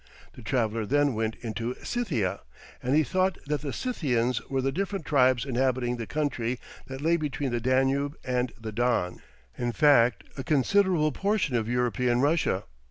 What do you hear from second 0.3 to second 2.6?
The traveller then went into Scythia,